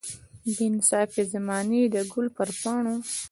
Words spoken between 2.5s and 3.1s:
پاڼو.